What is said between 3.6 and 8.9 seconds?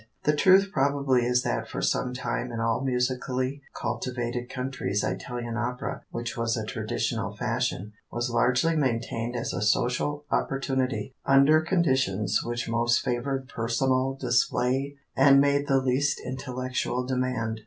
cultivated countries Italian opera, which was a traditional fashion, was largely